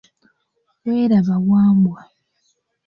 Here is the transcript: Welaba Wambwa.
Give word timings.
Welaba 0.87 1.35
Wambwa. 1.49 2.01